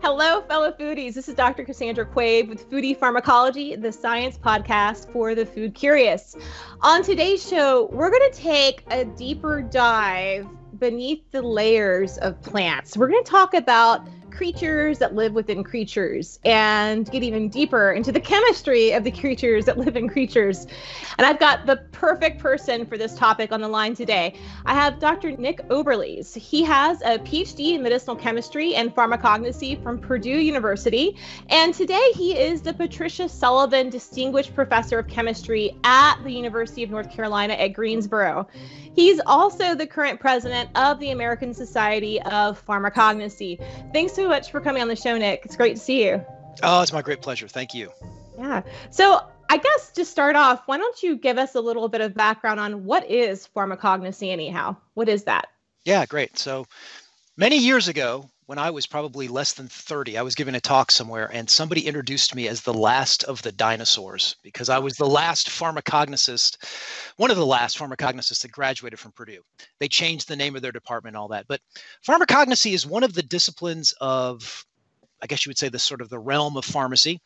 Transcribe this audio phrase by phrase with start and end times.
[0.00, 1.14] Hello, fellow foodies.
[1.14, 1.64] This is Dr.
[1.64, 6.36] Cassandra Quave with Foodie Pharmacology, the science podcast for the food curious.
[6.82, 10.46] On today's show, we're going to take a deeper dive
[10.78, 12.96] beneath the layers of plants.
[12.96, 18.12] We're going to talk about creatures that live within creatures and get even deeper into
[18.12, 20.66] the chemistry of the creatures that live in creatures.
[21.18, 24.34] And I've got the perfect person for this topic on the line today.
[24.66, 25.32] I have Dr.
[25.32, 26.36] Nick Oberlies.
[26.36, 31.16] He has a PhD in medicinal chemistry and pharmacognosy from Purdue University.
[31.48, 36.90] And today he is the Patricia Sullivan Distinguished Professor of Chemistry at the University of
[36.90, 38.48] North Carolina at Greensboro.
[38.94, 43.64] He's also the current president of the American Society of Pharmacognosy.
[43.92, 45.42] Thanks so much for coming on the show, Nick.
[45.44, 46.24] It's great to see you.
[46.64, 47.46] Oh, it's my great pleasure.
[47.46, 47.92] Thank you.
[48.36, 48.62] Yeah.
[48.90, 52.14] So, I guess to start off, why don't you give us a little bit of
[52.14, 54.76] background on what is pharmacognosy, anyhow?
[54.94, 55.46] What is that?
[55.84, 56.36] Yeah, great.
[56.36, 56.66] So,
[57.36, 60.90] many years ago, when I was probably less than 30, I was giving a talk
[60.90, 65.04] somewhere and somebody introduced me as the last of the dinosaurs because I was the
[65.04, 66.56] last pharmacognosist,
[67.18, 69.42] one of the last pharmacognosists that graduated from Purdue.
[69.80, 71.46] They changed the name of their department and all that.
[71.46, 71.60] But
[72.08, 74.64] pharmacognosy is one of the disciplines of,
[75.20, 77.20] I guess you would say, the sort of the realm of pharmacy.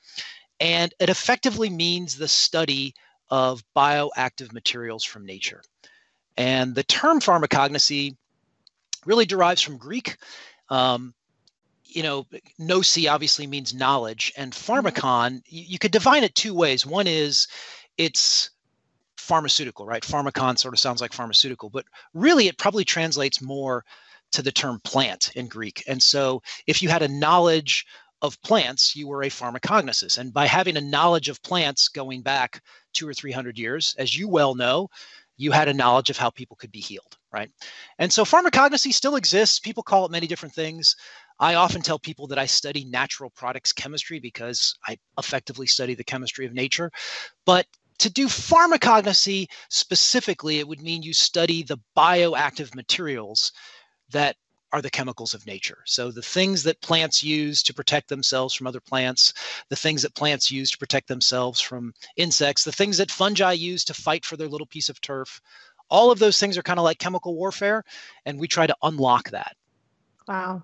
[0.59, 2.95] And it effectively means the study
[3.31, 5.63] of bioactive materials from nature.
[6.37, 8.17] And the term pharmacognosy
[9.07, 10.17] really derives from Greek
[10.73, 11.15] um,
[11.95, 12.27] you know,
[12.61, 14.73] gnosi obviously means knowledge, and mm-hmm.
[14.73, 16.87] pharmacon, you, you could define it two ways.
[16.87, 17.47] One is
[17.99, 18.51] it's
[19.17, 20.03] pharmaceutical, right?
[20.03, 23.85] Pharmacon sort of sounds like pharmaceutical, but really it probably translates more
[24.33, 25.85] to the term plant in Greek.
[25.87, 27.87] And so if you had a knowledge
[28.23, 30.19] of plants, you were a pharmacognosis.
[30.19, 32.63] And by having a knowledge of plants going back
[32.95, 34.89] two or 300 years, as you well know,
[35.37, 37.51] you had a knowledge of how people could be healed, right?
[37.99, 39.59] And so pharmacognosy still exists.
[39.59, 40.95] People call it many different things.
[41.43, 46.05] I often tell people that I study natural products chemistry because I effectively study the
[46.05, 46.89] chemistry of nature.
[47.45, 47.67] But
[47.99, 53.51] to do pharmacognosy specifically, it would mean you study the bioactive materials
[54.11, 54.37] that
[54.73, 55.79] are the chemicals of nature.
[55.85, 59.35] So the things that plants use to protect themselves from other plants,
[59.69, 63.85] the things that plants use to protect themselves from insects, the things that fungi use
[63.87, 65.41] to fight for their little piece of turf.
[65.91, 67.83] All of those things are kind of like chemical warfare,
[68.27, 69.57] and we try to unlock that.
[70.29, 70.63] Wow.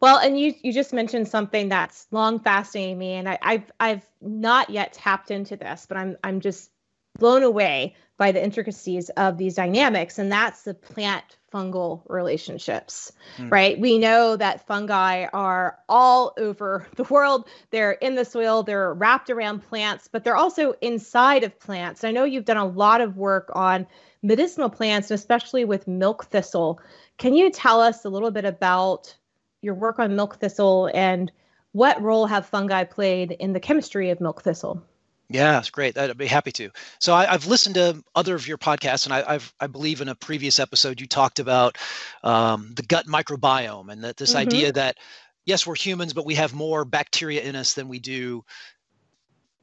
[0.00, 4.06] Well, and you you just mentioned something that's long fascinating me, and I, I've I've
[4.20, 6.70] not yet tapped into this, but I'm I'm just
[7.18, 13.50] blown away by the intricacies of these dynamics, and that's the plant fungal relationships, mm.
[13.50, 13.78] right?
[13.78, 17.48] We know that fungi are all over the world.
[17.70, 22.04] They're in the soil, they're wrapped around plants, but they're also inside of plants.
[22.04, 23.86] I know you've done a lot of work on
[24.22, 26.80] medicinal plants, especially with milk thistle.
[27.18, 29.14] Can you tell us a little bit about
[29.64, 31.32] your work on milk thistle and
[31.72, 34.82] what role have fungi played in the chemistry of milk thistle?
[35.28, 35.96] Yeah, it's great.
[35.96, 36.70] I'd be happy to.
[37.00, 40.08] So I, have listened to other of your podcasts, and I, have I believe in
[40.08, 41.78] a previous episode you talked about
[42.22, 44.40] um, the gut microbiome and that this mm-hmm.
[44.40, 44.98] idea that
[45.46, 48.44] yes, we're humans, but we have more bacteria in us than we do,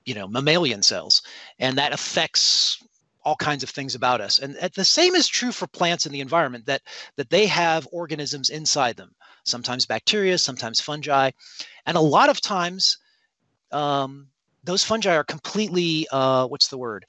[0.05, 1.21] you know, mammalian cells,
[1.59, 2.83] and that affects
[3.23, 4.39] all kinds of things about us.
[4.39, 6.81] And the same is true for plants in the environment that
[7.17, 9.13] that they have organisms inside them.
[9.43, 11.31] Sometimes bacteria, sometimes fungi,
[11.85, 12.97] and a lot of times.
[13.71, 14.27] Um,
[14.63, 17.05] those fungi are completely uh, what's the word?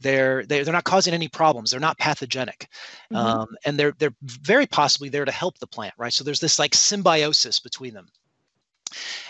[0.00, 1.70] They're they're, they're not causing any problems.
[1.70, 2.68] They're not pathogenic.
[3.12, 3.16] Mm-hmm.
[3.16, 6.12] um, and they're they're very possibly there to help the plant right?
[6.12, 8.08] So there's this like symbiosis between them.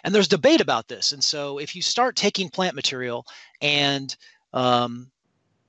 [0.05, 1.13] And there's debate about this.
[1.13, 3.27] And so if you start taking plant material
[3.61, 4.15] and
[4.55, 5.11] um,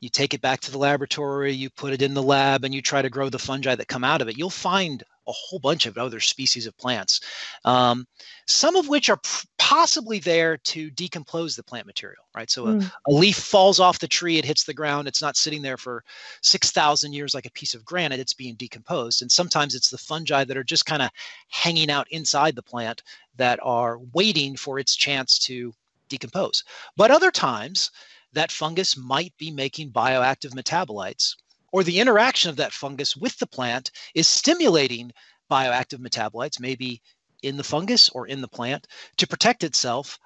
[0.02, 2.82] you take it back to the laboratory you put it in the lab and you
[2.82, 5.86] try to grow the fungi that come out of it you'll find a whole bunch
[5.86, 7.22] of other species of plants,
[7.66, 8.06] um,
[8.48, 9.20] some of which are
[9.58, 12.50] possibly there to decompose the plant material, right?
[12.50, 12.84] So mm.
[12.84, 15.78] a, a, leaf falls off the tree, it hits the ground, it's not sitting there
[15.78, 16.04] for
[16.42, 19.22] 6,000 years like a piece of granite, it's being decomposed.
[19.22, 21.10] And sometimes it's the fungi that are just kind of
[21.50, 23.04] hanging out inside the plant
[23.38, 25.74] that are waiting for its chance to
[26.10, 26.64] decompose.
[26.98, 27.92] But other times,
[28.34, 31.36] that fungus might be making bioactive metabolites
[31.72, 35.12] or the interaction of that fungus with the plant is stimulating
[35.50, 37.02] bioactive metabolites, maybe
[37.42, 38.88] in the fungus or in the plant,
[39.18, 40.20] to protect itself,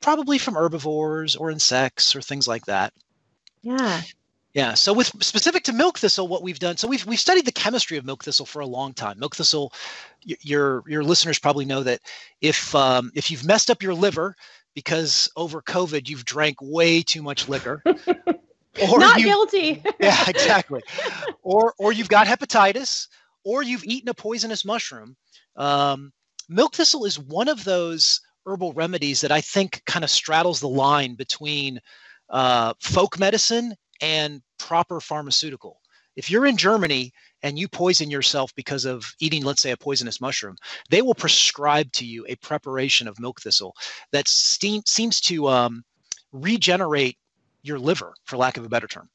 [0.00, 2.92] probably from herbivores or insects or things like that.
[3.62, 4.02] Yeah.
[4.52, 4.74] Yeah.
[4.74, 7.98] So with specific to milk thistle, what we've done, so we've we've studied the chemistry
[7.98, 9.18] of milk thistle for a long time.
[9.18, 9.72] Milk thistle,
[10.22, 12.00] your your listeners probably know that
[12.40, 14.34] if um, if you've messed up your liver
[14.76, 19.82] because over COVID you've drank way too much liquor, or not you, guilty.
[20.00, 20.82] yeah, exactly.
[21.42, 23.08] Or or you've got hepatitis,
[23.42, 25.16] or you've eaten a poisonous mushroom.
[25.56, 26.12] Um,
[26.48, 30.68] milk thistle is one of those herbal remedies that I think kind of straddles the
[30.68, 31.80] line between
[32.28, 35.80] uh, folk medicine and proper pharmaceutical.
[36.16, 40.20] If you're in Germany and you poison yourself because of eating, let's say, a poisonous
[40.20, 40.56] mushroom,
[40.90, 43.74] they will prescribe to you a preparation of milk thistle
[44.12, 45.84] that steam, seems to um,
[46.32, 47.18] regenerate
[47.62, 49.08] your liver, for lack of a better term.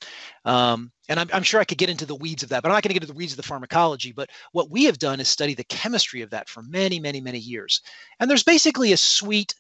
[0.46, 2.76] Um, and I'm, I'm, sure I could get into the weeds of that, but I'm
[2.76, 4.12] not going to get into the weeds of the pharmacology.
[4.12, 7.40] But what we have done is study the chemistry of that for many, many, many
[7.40, 7.82] years.
[8.20, 9.56] And there's basically a suite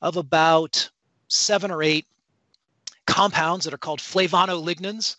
[0.00, 0.90] of about
[1.28, 2.06] seven or eight
[3.06, 5.16] compounds that are called flavonolignans.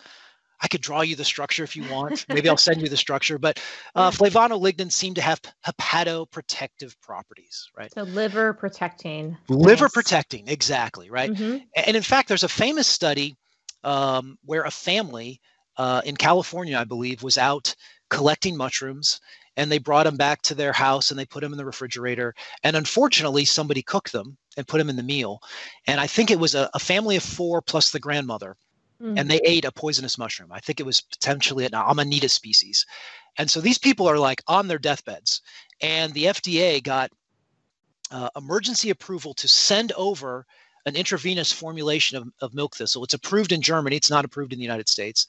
[0.64, 2.26] I could draw you the structure if you want.
[2.30, 3.38] Maybe I'll send you the structure.
[3.38, 3.62] But
[3.96, 7.94] uh, flavonolignans seem to have hepatoprotective properties, right?
[7.94, 9.38] So liver protecting.
[9.50, 9.92] Liver yes.
[9.92, 11.32] protecting, exactly, right?
[11.32, 11.58] Mm-hmm.
[11.76, 13.36] And in fact, there's a famous study
[13.84, 15.42] um, where a family
[15.78, 17.76] uh, in California, I believe, was out
[18.10, 19.20] collecting mushrooms
[19.58, 22.34] and they brought them back to their house and they put them in the refrigerator.
[22.64, 25.42] And unfortunately, somebody cooked them and put them in the meal.
[25.88, 28.56] And I think it was a, a family of four plus the grandmother
[29.04, 29.20] mm.
[29.20, 30.52] and they ate a poisonous mushroom.
[30.52, 32.86] I think it was potentially an Amanita species.
[33.38, 35.42] And so these people are like on their deathbeds,
[35.82, 37.12] and the FDA got
[38.12, 40.46] uh, emergency approval to send over
[40.86, 43.04] an intravenous formulation of, of milk thistle.
[43.04, 45.28] It's approved in Germany, it's not approved in the United States.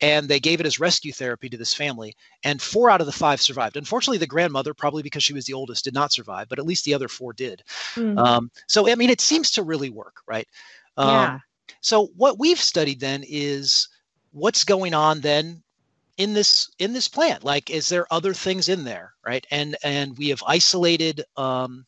[0.00, 2.16] And they gave it as rescue therapy to this family.
[2.42, 3.76] And four out of the five survived.
[3.76, 6.84] Unfortunately, the grandmother, probably because she was the oldest, did not survive, but at least
[6.84, 7.62] the other four did.
[7.94, 8.18] Mm-hmm.
[8.18, 10.48] Um, so, I mean, it seems to really work, right?
[10.96, 11.38] Um, yeah.
[11.80, 13.88] So what we've studied then is
[14.32, 15.62] what's going on then
[16.16, 17.44] in this in this plant.
[17.44, 19.46] Like, is there other things in there, right?
[19.50, 21.22] And and we have isolated.
[21.36, 21.86] Um,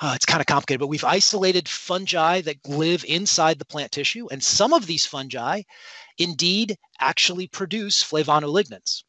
[0.00, 4.26] uh, it's kind of complicated, but we've isolated fungi that live inside the plant tissue,
[4.30, 5.62] and some of these fungi,
[6.18, 9.04] indeed, actually produce flavonolignans.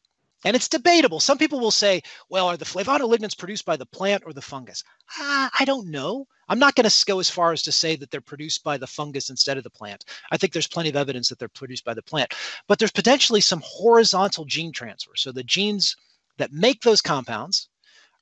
[0.46, 1.18] And it's debatable.
[1.18, 4.84] Some people will say, well, are the flavonolignans produced by the plant or the fungus?
[5.18, 6.28] Uh, I don't know.
[6.48, 8.86] I'm not going to go as far as to say that they're produced by the
[8.86, 10.04] fungus instead of the plant.
[10.30, 12.32] I think there's plenty of evidence that they're produced by the plant,
[12.68, 15.16] but there's potentially some horizontal gene transfer.
[15.16, 15.96] So the genes
[16.36, 17.68] that make those compounds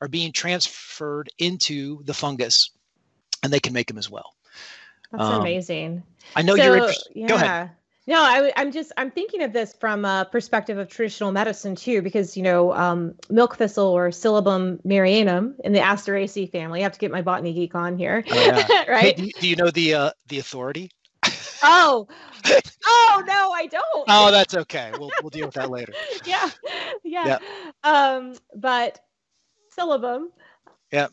[0.01, 2.71] are being transferred into the fungus
[3.43, 4.33] and they can make them as well.
[5.13, 6.03] That's um, amazing.
[6.35, 7.13] I know so, you're interested.
[7.15, 7.27] Yeah.
[7.27, 7.71] Go ahead.
[8.07, 12.03] No, I, am just I'm thinking of this from a perspective of traditional medicine too,
[12.03, 16.81] because you know um, milk thistle or Silybum marianum in the Asteraceae family.
[16.81, 18.85] I have to get my botany geek on here, oh, yeah.
[18.89, 19.19] right?
[19.19, 20.91] Hey, do, you know the uh, the authority?
[21.63, 22.07] oh,
[22.87, 24.05] oh no, I don't.
[24.09, 24.93] Oh, that's okay.
[24.99, 25.95] We'll we'll deal with that later.
[26.27, 26.51] yeah,
[27.05, 27.39] yeah.
[27.39, 27.39] yeah.
[27.85, 29.01] Um, but
[29.79, 30.27] Silybum.
[30.93, 31.09] Yeah.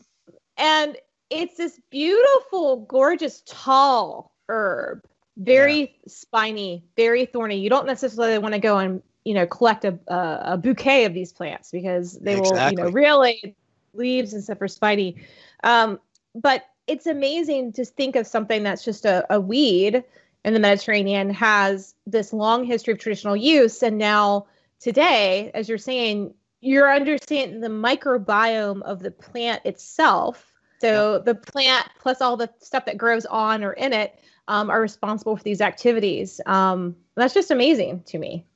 [0.58, 0.98] And
[1.30, 5.00] it's this beautiful, gorgeous, tall herb
[5.36, 5.86] very yeah.
[6.06, 7.58] spiny, very thorny.
[7.58, 11.14] You don't necessarily want to go and you know collect a, a, a bouquet of
[11.14, 12.82] these plants because they exactly.
[12.82, 13.56] will you know really
[13.94, 15.16] leaves and stuff are spiny.
[15.64, 16.00] Um,
[16.34, 20.02] but it's amazing to think of something that's just a, a weed
[20.44, 24.46] in the Mediterranean has this long history of traditional use, and now
[24.80, 30.48] today, as you're saying, you're understanding the microbiome of the plant itself.
[30.80, 34.80] So the plant plus all the stuff that grows on or in it um, are
[34.80, 36.40] responsible for these activities.
[36.46, 38.46] Um, that's just amazing to me.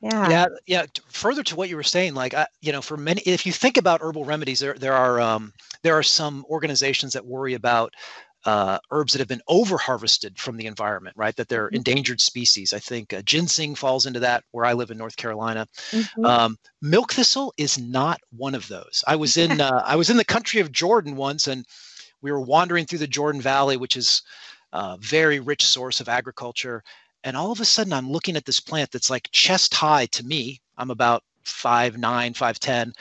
[0.00, 0.28] Yeah.
[0.28, 0.46] Yeah.
[0.66, 0.86] Yeah.
[1.08, 3.76] Further to what you were saying, like, I, you know, for many, if you think
[3.76, 5.52] about herbal remedies, there, there are, um,
[5.82, 7.94] there are some organizations that worry about
[8.46, 11.34] uh, herbs that have been over harvested from the environment, right?
[11.34, 11.76] That they're mm-hmm.
[11.76, 12.72] endangered species.
[12.72, 15.66] I think uh, ginseng falls into that where I live in North Carolina.
[15.90, 16.24] Mm-hmm.
[16.24, 19.02] Um, milk thistle is not one of those.
[19.06, 21.66] I was in uh, I was in the country of Jordan once, and
[22.22, 24.22] we were wandering through the Jordan Valley, which is
[24.76, 26.82] uh, very rich source of agriculture.
[27.24, 30.24] And all of a sudden, I'm looking at this plant that's like chest high to
[30.24, 30.60] me.
[30.76, 32.92] I'm about five nine, five ten,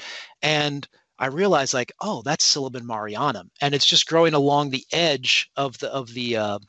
[0.41, 0.87] and
[1.19, 5.77] I realize like, oh, that's Silybum marianum, and it's just growing along the edge of
[5.79, 6.59] the of the uh,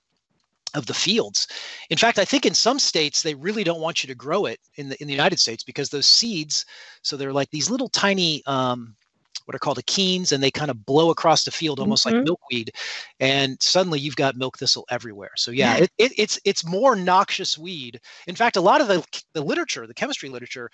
[0.74, 1.46] of the fields.
[1.88, 4.58] In fact, I think in some states they really don't want you to grow it
[4.74, 6.66] in the in the United States because those seeds,
[7.02, 8.96] so they're like these little tiny um,
[9.44, 12.16] what are called achenes, and they kind of blow across the field almost mm-hmm.
[12.16, 12.72] like milkweed.
[13.20, 15.30] And suddenly you've got milk thistle everywhere.
[15.36, 18.00] So yeah, it, it, it's it's more noxious weed.
[18.26, 20.70] In fact, a lot of the the literature, the chemistry literature,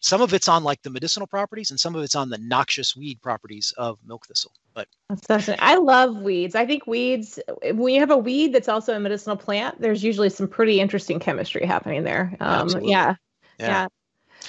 [0.00, 2.96] some of it's on like the medicinal properties, and some of it's on the noxious
[2.96, 4.52] weed properties of milk thistle.
[4.74, 5.64] But that's fascinating.
[5.64, 6.54] I love weeds.
[6.54, 7.38] I think weeds.
[7.62, 11.18] When you have a weed that's also a medicinal plant, there's usually some pretty interesting
[11.18, 12.36] chemistry happening there.
[12.40, 13.14] Um, yeah.
[13.58, 13.66] yeah.
[13.66, 13.86] yeah.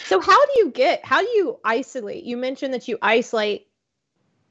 [0.05, 2.23] So how do you get how do you isolate?
[2.23, 3.67] You mentioned that you isolate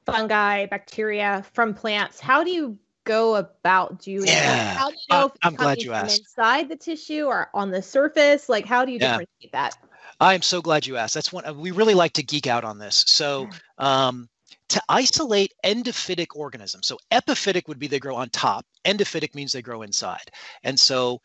[0.05, 2.21] fungi, bacteria from plants.
[2.21, 4.47] How do you go about doing yeah.
[4.47, 4.77] that?
[4.77, 6.21] How do you know uh, if I'm glad you asked.
[6.21, 8.49] inside the tissue or on the surface?
[8.49, 9.19] Like how do you yeah.
[9.19, 9.77] differentiate that?
[10.21, 11.15] I am so glad you asked.
[11.15, 13.05] That's one we really like to geek out on this.
[13.07, 13.49] So
[13.79, 14.29] um,
[14.69, 16.87] to isolate endophytic organisms.
[16.87, 18.67] So epiphytic would be they grow on top.
[18.85, 20.31] Endophytic means they grow inside.
[20.63, 21.21] And so,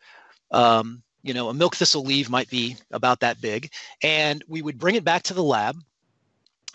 [0.50, 3.70] um, you know, a milk thistle leaf might be about that big.
[4.02, 5.76] And we would bring it back to the lab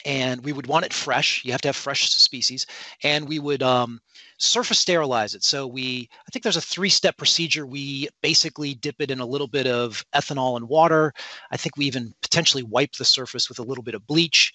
[0.05, 1.43] and we would want it fresh.
[1.43, 2.65] You have to have fresh species.
[3.03, 3.99] And we would um,
[4.37, 5.43] surface sterilize it.
[5.43, 7.65] So we, I think there's a three-step procedure.
[7.65, 11.13] We basically dip it in a little bit of ethanol and water.
[11.51, 14.53] I think we even potentially wipe the surface with a little bit of bleach.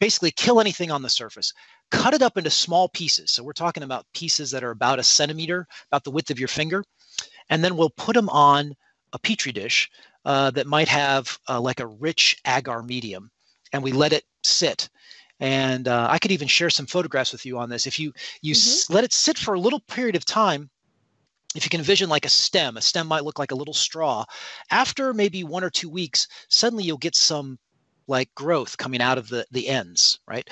[0.00, 1.52] Basically, kill anything on the surface.
[1.90, 3.30] Cut it up into small pieces.
[3.30, 6.48] So we're talking about pieces that are about a centimeter, about the width of your
[6.48, 6.82] finger,
[7.50, 8.74] and then we'll put them on
[9.12, 9.90] a petri dish
[10.24, 13.30] uh, that might have uh, like a rich agar medium,
[13.72, 14.88] and we let it sit
[15.40, 17.86] and uh, I could even share some photographs with you on this.
[17.86, 18.12] If you
[18.42, 18.70] you mm-hmm.
[18.70, 20.68] s- let it sit for a little period of time,
[21.54, 24.24] if you can envision like a stem, a stem might look like a little straw.
[24.70, 27.58] After maybe one or two weeks, suddenly you'll get some
[28.06, 30.48] like growth coming out of the the ends, right?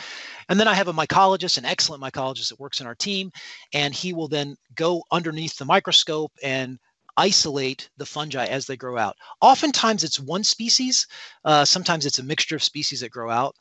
[0.49, 3.31] And then I have a mycologist, an excellent mycologist that works in our team,
[3.75, 6.79] and he will then go underneath the microscope and
[7.19, 9.17] isolate the fungi as they grow out.
[9.43, 11.07] Oftentimes it's one species,
[11.45, 13.57] uh, sometimes it's a mixture of species that grow out.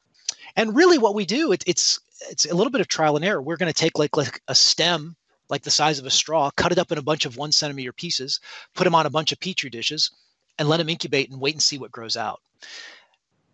[0.56, 2.00] And really, what we do it, it's
[2.30, 3.42] it's a little bit of trial and error.
[3.42, 5.16] We're going to take like like a stem
[5.50, 7.94] like the size of a straw, cut it up in a bunch of one centimeter
[7.94, 8.40] pieces,
[8.76, 10.12] put them on a bunch of petri dishes,
[10.60, 12.42] and let them incubate and wait and see what grows out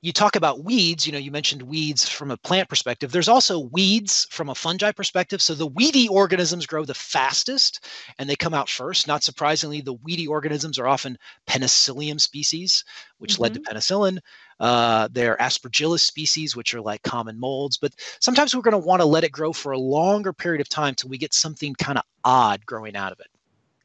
[0.03, 3.13] you talk about weeds, you know, you mentioned weeds from a plant perspective.
[3.13, 5.41] There's also weeds from a fungi perspective.
[5.41, 7.85] So the weedy organisms grow the fastest
[8.19, 9.07] and they come out first.
[9.07, 11.17] Not surprisingly, the weedy organisms are often
[11.47, 12.83] penicillium species,
[13.19, 13.43] which mm-hmm.
[13.43, 13.77] led to mm-hmm.
[13.77, 14.19] penicillin.
[14.59, 17.77] Uh, they're aspergillus species, which are like common molds.
[17.77, 20.67] But sometimes we're going to want to let it grow for a longer period of
[20.67, 23.27] time till we get something kind of odd growing out of it.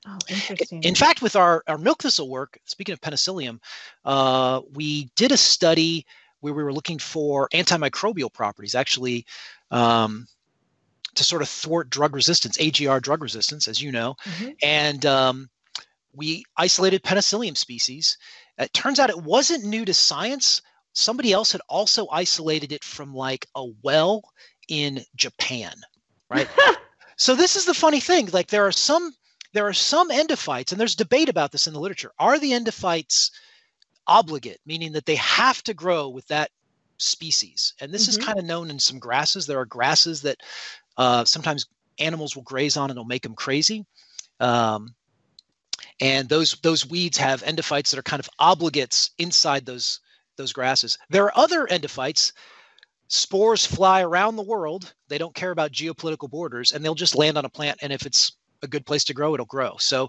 [0.09, 0.83] Oh, interesting.
[0.83, 3.61] In fact, with our, our milk thistle work, speaking of penicillium,
[4.05, 6.07] uh, we did a study
[6.41, 9.27] where we were looking for antimicrobial properties, actually,
[9.71, 10.27] um,
[11.15, 14.15] to sort of thwart drug resistance, AGR drug resistance, as you know.
[14.25, 14.51] Mm-hmm.
[14.63, 15.51] And um,
[16.15, 18.17] we isolated penicillium species.
[18.57, 20.63] It turns out it wasn't new to science.
[20.93, 24.23] Somebody else had also isolated it from like a well
[24.69, 25.75] in Japan,
[26.31, 26.49] right?
[27.17, 28.29] so this is the funny thing.
[28.33, 29.13] Like there are some
[29.53, 32.13] there are some endophytes, and there's debate about this in the literature.
[32.19, 33.31] Are the endophytes
[34.07, 36.51] obligate, meaning that they have to grow with that
[36.99, 37.75] species?
[37.81, 38.21] And this mm-hmm.
[38.21, 39.47] is kind of known in some grasses.
[39.47, 40.39] There are grasses that
[40.97, 41.67] uh, sometimes
[41.99, 43.85] animals will graze on and it'll make them crazy.
[44.41, 44.95] Um,
[46.01, 50.01] and those those weeds have endophytes that are kind of obligates inside those
[50.37, 50.99] those grasses.
[51.11, 52.33] There are other endophytes.
[53.11, 54.93] Spores fly around the world.
[55.09, 57.79] They don't care about geopolitical borders, and they'll just land on a plant.
[57.81, 59.77] And if it's a good place to grow, it'll grow.
[59.79, 60.09] So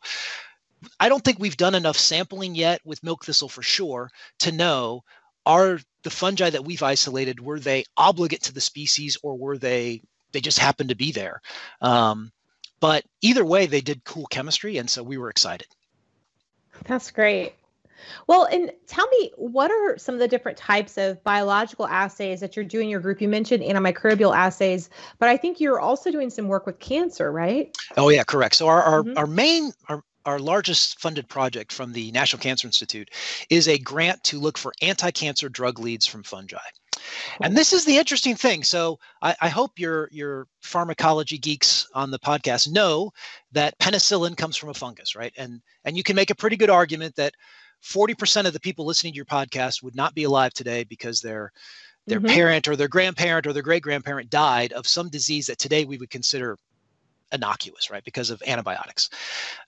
[0.99, 5.03] I don't think we've done enough sampling yet with milk thistle for sure to know
[5.45, 10.01] are the fungi that we've isolated were they obligate to the species or were they
[10.31, 11.41] they just happened to be there.
[11.81, 12.31] Um,
[12.79, 15.67] but either way, they did cool chemistry, and so we were excited.
[16.85, 17.53] That's great.
[18.27, 22.55] Well, and tell me, what are some of the different types of biological assays that
[22.55, 23.21] you're doing in your group?
[23.21, 24.89] You mentioned antimicrobial assays,
[25.19, 27.75] but I think you're also doing some work with cancer, right?
[27.97, 28.55] Oh yeah, correct.
[28.55, 29.17] So our our, mm-hmm.
[29.17, 33.09] our main our our largest funded project from the National Cancer Institute
[33.49, 36.57] is a grant to look for anti-cancer drug leads from fungi.
[37.41, 38.63] And this is the interesting thing.
[38.63, 43.11] So I, I, hope your your pharmacology geeks on the podcast know
[43.53, 45.33] that penicillin comes from a fungus, right?
[45.37, 47.33] And and you can make a pretty good argument that
[47.83, 51.51] 40% of the people listening to your podcast would not be alive today because their
[52.07, 52.33] their mm-hmm.
[52.33, 55.97] parent or their grandparent or their great grandparent died of some disease that today we
[55.97, 56.57] would consider
[57.31, 58.03] innocuous, right?
[58.03, 59.09] Because of antibiotics.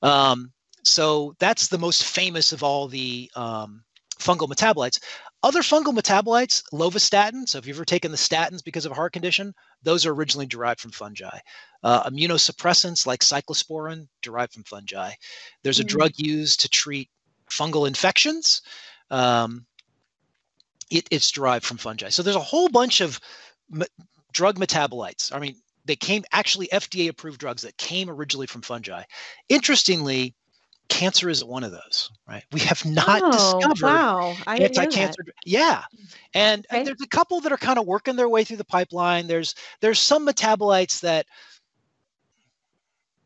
[0.02, 0.52] Um,
[0.84, 3.84] so that's the most famous of all the um,
[4.20, 5.00] fungal metabolites.
[5.44, 7.48] Other fungal metabolites, lovastatin.
[7.48, 10.46] So if you've ever taken the statins because of a heart condition, those are originally
[10.46, 11.40] derived from fungi.
[11.84, 15.14] Uh, immunosuppressants like cyclosporin derived from fungi.
[15.64, 15.88] There's a mm.
[15.88, 17.10] drug used to treat
[17.52, 18.62] fungal infections.
[19.10, 19.66] Um,
[20.90, 22.10] it, it's derived from fungi.
[22.10, 23.20] So there's a whole bunch of
[24.34, 25.34] drug metabolites.
[25.34, 25.56] I mean,
[25.86, 29.04] they came actually FDA approved drugs that came originally from fungi.
[29.50, 30.36] Interestingly,
[30.90, 32.44] cancer isn't one of those, right?
[32.52, 34.36] We have not oh, discovered wow.
[34.46, 35.24] anti-cancer.
[35.46, 35.84] Yeah,
[36.34, 36.78] and, okay.
[36.78, 39.28] and there's a couple that are kind of working their way through the pipeline.
[39.28, 41.26] There's there's some metabolites that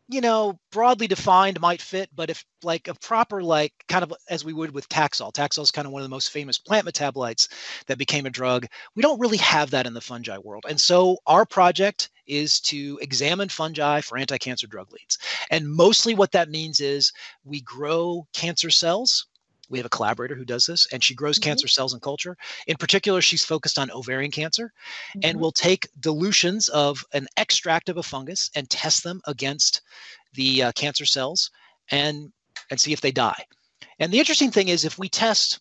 [0.08, 4.46] you know, broadly defined might fit, but if like a proper, like kind of as
[4.46, 7.48] we would with Taxol, Taxol is kind of one of the most famous plant metabolites
[7.88, 8.68] that became a drug.
[8.96, 10.66] We don't really have that in the fungi world.
[10.70, 15.18] And so our project is to examine fungi for anti cancer drug leads.
[15.50, 17.12] And mostly what that means is
[17.44, 19.28] we grow cancer cells
[19.70, 21.50] We have a collaborator who does this, and she grows mm-hmm.
[21.50, 22.38] cancer cells in culture.
[22.68, 24.72] In particular, she's focused on ovarian cancer,
[25.10, 25.20] mm-hmm.
[25.24, 29.82] and will take dilutions of an extract of a fungus and test them against
[30.34, 31.52] the uh, cancer cells
[31.92, 32.32] and
[32.72, 33.44] and see if they die.
[34.00, 35.60] And the interesting thing is, if we test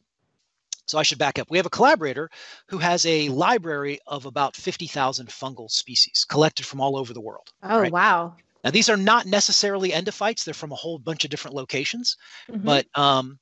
[0.87, 1.51] so I should back up.
[1.51, 2.31] We have a collaborator
[2.69, 7.49] who has a library of about 50,000 fungal species collected from all over the world.
[7.63, 7.93] Oh, right?
[7.93, 8.37] wow.
[8.63, 10.45] Now, these are not necessarily endophytes.
[10.45, 12.17] They're from a whole bunch of different locations.
[12.51, 12.65] Mm-hmm.
[12.65, 13.39] But, um,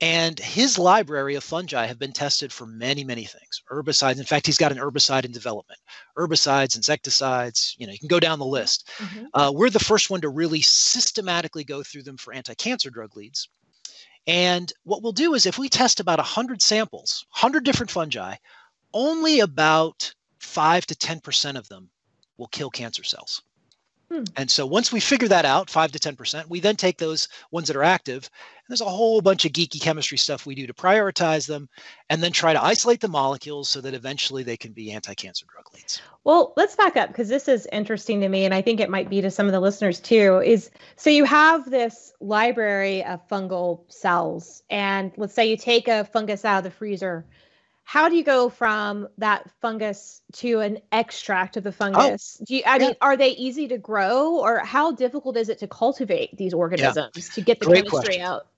[0.00, 3.62] and his library of fungi have been tested for many, many things.
[3.70, 4.18] Herbicides.
[4.18, 5.80] In fact, he's got an herbicide in development.
[6.18, 8.90] Herbicides, insecticides, you know, you can go down the list.
[8.98, 9.24] Mm-hmm.
[9.32, 13.16] Uh, we're the first one to really systematically go through them for anti cancer drug
[13.16, 13.48] leads.
[14.26, 18.34] And what we'll do is if we test about 100 samples, 100 different fungi,
[18.92, 21.88] only about 5 to 10% of them
[22.36, 23.42] will kill cancer cells.
[24.10, 24.22] Hmm.
[24.36, 27.66] And so once we figure that out, 5 to 10%, we then take those ones
[27.66, 30.74] that are active And there's a whole bunch of geeky chemistry stuff we do to
[30.74, 31.68] prioritize them
[32.08, 35.66] and then try to isolate the molecules so that eventually they can be anti-cancer drug
[35.74, 36.00] leads.
[36.22, 39.10] Well, let's back up because this is interesting to me and I think it might
[39.10, 43.80] be to some of the listeners too is so you have this library of fungal
[43.88, 47.26] cells and let's say you take a fungus out of the freezer
[47.86, 52.36] how do you go from that fungus to an extract of the oh, fungus?
[52.40, 52.86] Oh, do you, I yeah.
[52.88, 57.12] mean, are they easy to grow, or how difficult is it to cultivate these organisms
[57.14, 57.34] yeah.
[57.34, 58.22] to get the Great chemistry question.
[58.22, 58.48] out?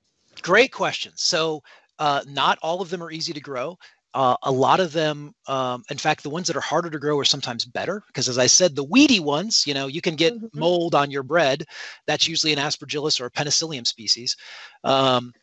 [0.41, 1.13] Great question.
[1.17, 1.63] So,
[1.99, 3.79] uh, not all of them are easy to grow.
[4.15, 7.19] Uh, a lot of them, um, in fact, the ones that are harder to grow
[7.19, 10.33] are sometimes better because, as I said, the weedy ones, you know, you can get
[10.33, 10.59] mm-hmm.
[10.59, 11.67] mold on your bread.
[12.07, 14.39] That's usually an aspergillus or a penicillium species.
[14.85, 15.35] Um,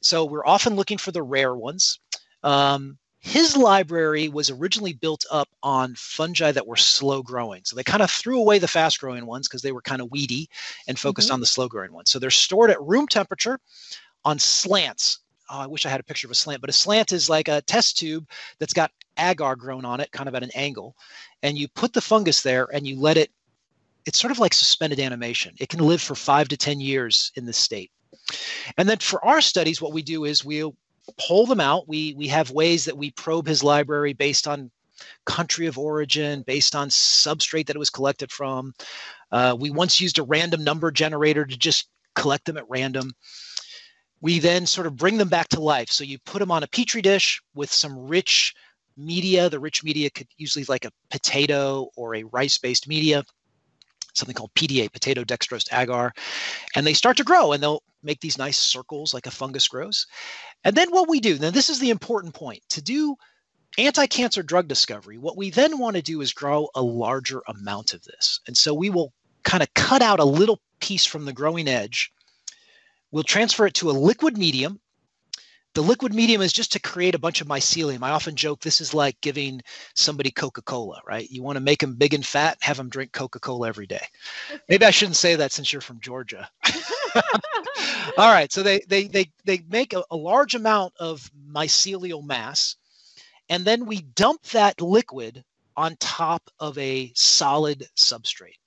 [0.00, 2.00] so we're often looking for the rare ones.
[2.42, 7.62] Um, his library was originally built up on fungi that were slow growing.
[7.64, 10.10] So they kind of threw away the fast growing ones because they were kind of
[10.10, 10.50] weedy
[10.86, 11.34] and focused mm-hmm.
[11.34, 12.10] on the slow growing ones.
[12.10, 13.58] So they're stored at room temperature
[14.26, 15.20] on slants.
[15.48, 17.48] Oh, I wish I had a picture of a slant, but a slant is like
[17.48, 18.28] a test tube
[18.58, 20.94] that's got agar grown on it, kind of at an angle.
[21.42, 23.30] And you put the fungus there and you let it,
[24.04, 25.54] it's sort of like suspended animation.
[25.58, 27.90] It can live for five to 10 years in this state.
[28.76, 30.76] And then for our studies, what we do is we'll
[31.26, 31.88] pull them out.
[31.88, 34.70] We we have ways that we probe his library based on
[35.24, 38.74] country of origin, based on substrate that it was collected from.
[39.32, 43.10] Uh, we once used a random number generator to just collect them at random
[44.24, 45.90] we then sort of bring them back to life.
[45.90, 48.54] So you put them on a petri dish with some rich
[48.96, 49.50] media.
[49.50, 53.22] The rich media could usually like a potato or a rice-based media,
[54.14, 56.12] something called PDA, potato dextrose agar,
[56.74, 60.06] and they start to grow and they'll make these nice circles like a fungus grows.
[60.64, 63.16] And then what we do, now this is the important point, to do
[63.78, 68.02] anti-cancer drug discovery, what we then want to do is grow a larger amount of
[68.04, 68.40] this.
[68.46, 72.12] And so we will kind of cut out a little piece from the growing edge
[73.14, 74.80] We'll transfer it to a liquid medium.
[75.74, 78.04] The liquid medium is just to create a bunch of mycelium.
[78.04, 79.60] I often joke this is like giving
[79.94, 81.28] somebody Coca Cola, right?
[81.28, 84.06] You want to make them big and fat, have them drink Coca Cola every day.
[84.68, 86.48] Maybe I shouldn't say that since you're from Georgia.
[88.16, 92.76] All right, so they they they they make a, a large amount of mycelial mass,
[93.48, 95.44] and then we dump that liquid
[95.76, 98.58] on top of a solid substrate.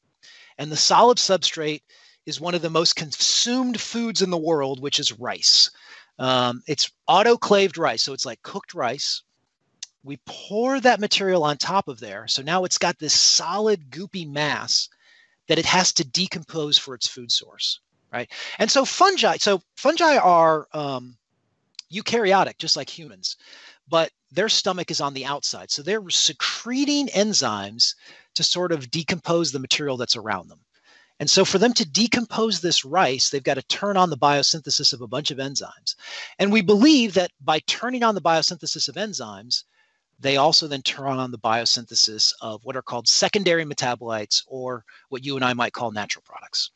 [0.57, 1.83] And the solid substrate
[2.25, 5.71] is one of the most consumed foods in the world, which is rice.
[6.19, 9.23] Um, it's autoclaved rice, so it's like cooked rice.
[10.03, 12.27] We pour that material on top of there.
[12.27, 14.89] So now it's got this solid, goopy mass
[15.47, 17.79] that it has to decompose for its food source,
[18.11, 18.31] right?
[18.59, 21.17] And so fungi, so fungi are um,
[21.91, 23.37] eukaryotic, just like humans,
[23.87, 25.71] but their stomach is on the outside.
[25.71, 27.95] So they're secreting enzymes
[28.35, 30.59] to sort of decompose the material that's around them.
[31.19, 34.93] And so for them to decompose this rice, they've got to turn on the biosynthesis
[34.93, 35.95] of a bunch of enzymes.
[36.37, 39.63] And we believe that by turning on the biosynthesis of enzymes,
[40.19, 45.25] they also then turn on the biosynthesis of what are called secondary metabolites or what
[45.25, 46.71] you and I might call natural products.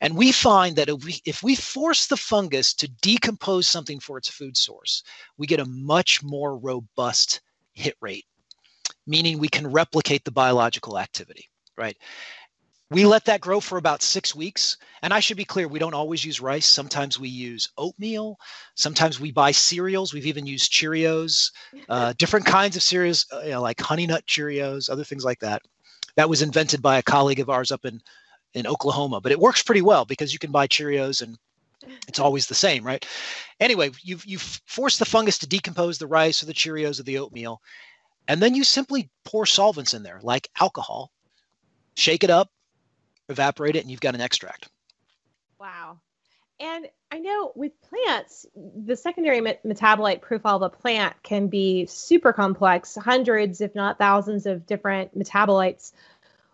[0.00, 4.18] And we find that if we, if we force the fungus to decompose something for
[4.18, 5.02] its food source,
[5.38, 7.40] we get a much more robust
[7.72, 8.26] hit rate,
[9.06, 11.96] meaning we can replicate the biological activity, right?
[12.90, 14.76] We let that grow for about six weeks.
[15.02, 16.66] And I should be clear, we don't always use rice.
[16.66, 18.38] Sometimes we use oatmeal.
[18.76, 20.14] Sometimes we buy cereals.
[20.14, 21.50] We've even used Cheerios,
[21.88, 25.40] uh, different kinds of cereals, uh, you know, like Honey Nut Cheerios, other things like
[25.40, 25.62] that.
[26.14, 28.00] That was invented by a colleague of ours up in,
[28.54, 29.20] in Oklahoma.
[29.20, 31.36] But it works pretty well because you can buy Cheerios and
[32.06, 33.04] it's always the same, right?
[33.58, 37.18] Anyway, you've, you've forced the fungus to decompose the rice or the Cheerios or the
[37.18, 37.60] oatmeal.
[38.28, 41.12] And then you simply pour solvents in there, like alcohol,
[41.96, 42.50] shake it up,
[43.28, 44.68] evaporate it, and you've got an extract.
[45.58, 45.98] Wow.
[46.58, 52.32] And I know with plants, the secondary metabolite profile of a plant can be super
[52.32, 55.92] complex, hundreds, if not thousands, of different metabolites.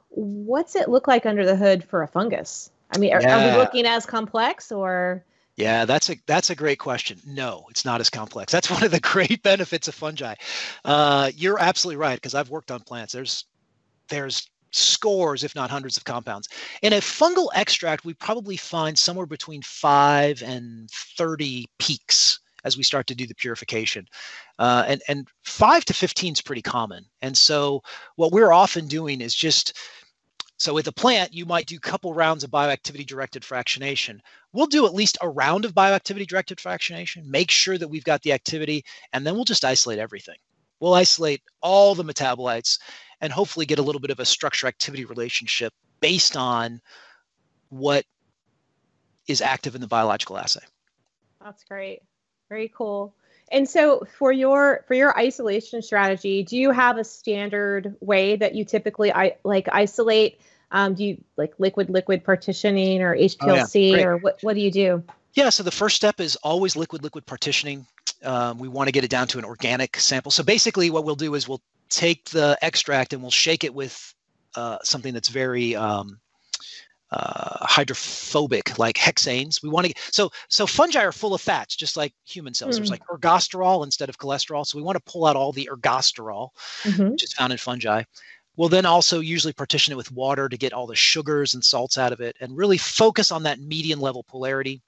[0.08, 2.70] What's it look like under the hood for a fungus?
[2.94, 3.38] I mean, are, yeah.
[3.38, 5.24] are we looking as complex or?
[5.56, 7.18] Yeah, that's a that's a great question.
[7.26, 8.52] No, it's not as complex.
[8.52, 10.34] That's one of the great benefits of fungi.
[10.84, 13.12] Uh, you're absolutely right because I've worked on plants.
[13.12, 13.44] There's
[14.08, 16.48] there's scores, if not hundreds of compounds.
[16.82, 22.82] In a fungal extract, we probably find somewhere between five and 30 peaks as we
[22.82, 24.06] start to do the purification.
[24.58, 27.04] Uh, and, and five to 15 is pretty common.
[27.20, 27.82] And so
[28.16, 29.76] what we're often doing is just
[30.62, 34.20] so with a plant, you might do a couple rounds of bioactivity directed fractionation.
[34.52, 38.22] We'll do at least a round of bioactivity directed fractionation, make sure that we've got
[38.22, 40.36] the activity, and then we'll just isolate everything.
[40.78, 42.78] We'll isolate all the metabolites
[43.22, 46.82] and hopefully get a little bit of a structure activity relationship based on
[47.70, 48.04] what
[49.28, 50.60] is active in the biological assay.
[51.42, 52.02] That's great.
[52.48, 53.14] Very cool.
[53.50, 58.54] And so for your for your isolation strategy, do you have a standard way that
[58.54, 60.40] you typically I, like isolate?
[60.70, 64.04] Um, do you like liquid liquid partitioning or HPLC oh, yeah.
[64.04, 65.04] or what what do you do?
[65.34, 67.86] Yeah, so the first step is always liquid liquid partitioning.
[68.24, 70.30] Um, we want to get it down to an organic sample.
[70.30, 74.14] So basically, what we'll do is we'll take the extract and we'll shake it with
[74.56, 76.18] uh, something that's very um,
[77.10, 79.62] uh, hydrophobic, like hexanes.
[79.62, 82.74] We want to so so fungi are full of fats, just like human cells.
[82.74, 82.78] Mm.
[82.78, 86.50] There's like ergosterol instead of cholesterol, so we want to pull out all the ergosterol,
[86.82, 87.10] mm-hmm.
[87.10, 88.02] which is found in fungi.
[88.56, 91.96] We'll then also usually partition it with water to get all the sugars and salts
[91.96, 94.82] out of it, and really focus on that median level polarity.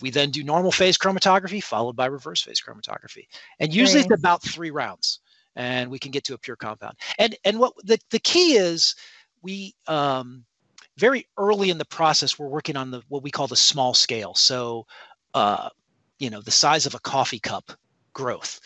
[0.00, 3.26] We then do normal phase chromatography followed by reverse phase chromatography,
[3.60, 4.10] and usually nice.
[4.10, 5.20] it's about three rounds
[5.58, 6.96] and we can get to a pure compound.
[7.18, 8.94] And and what the, the key is
[9.42, 10.44] we um,
[10.96, 14.34] very early in the process we're working on the what we call the small scale.
[14.34, 14.86] So
[15.34, 15.68] uh,
[16.18, 17.72] you know the size of a coffee cup
[18.14, 18.60] growth.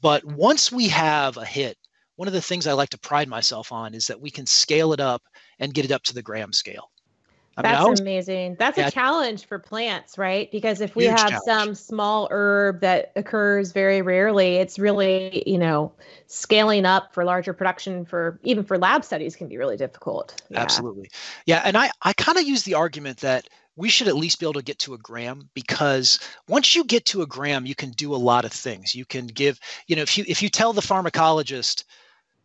[0.00, 1.76] But once we have a hit,
[2.16, 4.92] one of the things I like to pride myself on is that we can scale
[4.94, 5.22] it up
[5.58, 6.90] and get it up to the gram scale.
[7.60, 8.56] I That's mean, always, amazing.
[8.58, 10.50] That's yeah, a challenge for plants, right?
[10.50, 11.44] Because if we have challenge.
[11.44, 15.92] some small herb that occurs very rarely, it's really, you know,
[16.26, 20.40] scaling up for larger production for even for lab studies can be really difficult.
[20.50, 20.60] Yeah.
[20.60, 21.10] Absolutely.
[21.46, 21.62] Yeah.
[21.64, 24.54] And I, I kind of use the argument that we should at least be able
[24.54, 26.18] to get to a gram because
[26.48, 28.94] once you get to a gram, you can do a lot of things.
[28.94, 31.84] You can give, you know, if you if you tell the pharmacologist,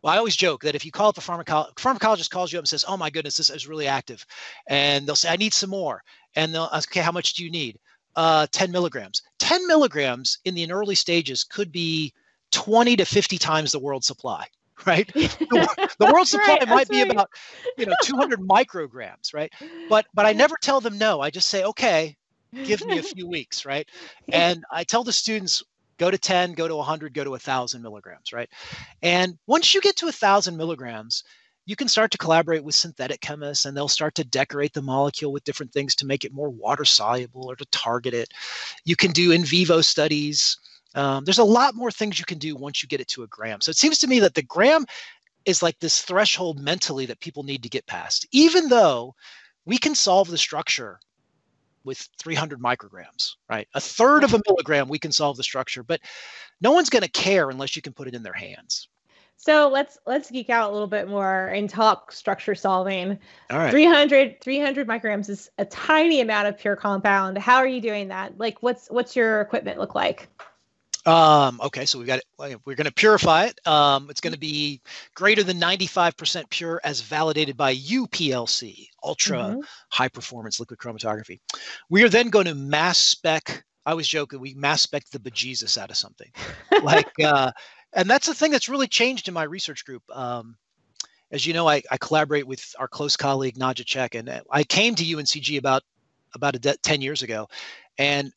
[0.06, 2.62] well, I always joke that if you call up a pharmacolo- pharmacologist calls you up
[2.62, 4.24] and says, "Oh my goodness, this is really active,"
[4.68, 6.00] and they'll say, "I need some more,"
[6.36, 7.76] and they'll ask, "Okay, how much do you need?"
[8.14, 9.20] Uh, 10 milligrams.
[9.40, 12.14] 10 milligrams in the early stages could be
[12.52, 14.46] 20 to 50 times the world supply
[14.86, 17.10] right the, the world supply right, might be right.
[17.10, 17.28] about
[17.76, 19.52] you know 200 micrograms right
[19.88, 22.16] but but i never tell them no i just say okay
[22.62, 23.88] give me a few weeks right
[24.32, 25.62] and i tell the students
[25.98, 28.48] go to 10 go to 100 go to 1000 milligrams right?
[29.02, 31.24] And once you get to 1000 milligrams
[31.66, 35.32] you can start to collaborate with synthetic chemists and they'll start to decorate the molecule
[35.32, 38.28] with different things to make it more water soluble or to target it.
[38.84, 40.58] You can do in vivo studies.
[40.94, 43.26] Um, there's a lot more things you can do once you get it to a
[43.26, 43.60] gram.
[43.60, 44.86] So it seems to me that the gram
[45.46, 49.14] is like this threshold mentally that people need to get past even though
[49.64, 50.98] we can solve the structure
[51.86, 53.66] with 300 micrograms, right?
[53.74, 56.00] A third of a milligram, we can solve the structure, but
[56.60, 58.88] no one's going to care unless you can put it in their hands.
[59.38, 63.18] So let's let's geek out a little bit more and talk structure solving.
[63.50, 63.70] All right.
[63.70, 67.38] 300 300 micrograms is a tiny amount of pure compound.
[67.38, 68.38] How are you doing that?
[68.38, 70.28] Like what's what's your equipment look like?
[71.06, 72.60] Um, okay, so we've got it.
[72.64, 73.66] We're going to purify it.
[73.66, 74.80] Um, it's going to be
[75.14, 79.60] greater than 95% pure as validated by UPLC, ultra mm-hmm.
[79.90, 81.38] high performance liquid chromatography.
[81.88, 83.64] We are then going to mass spec.
[83.86, 84.40] I was joking.
[84.40, 86.30] We mass spec the bejesus out of something,
[86.82, 87.52] like, uh,
[87.92, 90.02] and that's the thing that's really changed in my research group.
[90.12, 90.56] Um,
[91.30, 94.96] as you know, I, I, collaborate with our close colleague Nadja Cech, and I came
[94.96, 95.82] to UNCG about
[96.34, 97.48] about a de- 10 years ago,
[97.96, 98.32] and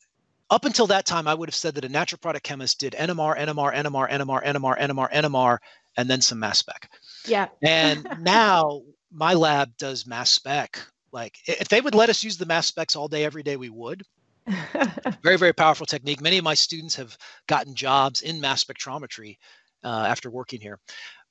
[0.49, 3.37] up until that time, I would have said that a natural product chemist did NMR,
[3.37, 5.57] NMR, NMR, NMR, NMR, NMR, NMR,
[5.97, 6.89] and then some mass spec.
[7.25, 7.47] Yeah.
[7.63, 8.81] and now
[9.11, 10.79] my lab does mass spec.
[11.11, 13.69] Like if they would let us use the mass specs all day, every day, we
[13.69, 14.03] would.
[15.23, 16.21] very, very powerful technique.
[16.21, 19.37] Many of my students have gotten jobs in mass spectrometry
[19.83, 20.79] uh, after working here.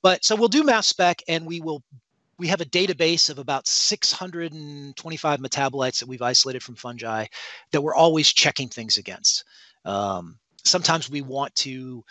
[0.01, 1.83] But so we'll do mass spec and we will
[2.39, 7.25] we have a database of about 625 metabolites that we've isolated from fungi
[7.71, 9.43] that we're always checking things against.
[9.85, 12.03] Um, sometimes we want to